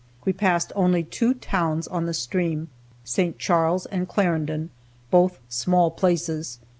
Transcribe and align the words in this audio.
We 0.25 0.33
passed 0.33 0.71
only 0.75 1.03
two 1.03 1.35
towns 1.35 1.87
on 1.87 2.07
the 2.07 2.15
stream 2.15 2.69
St. 3.03 3.37
Charles 3.37 3.85
and 3.85 4.07
Clarendon, 4.07 4.71
both 5.11 5.37
small 5.47 5.91
places. 5.91 6.57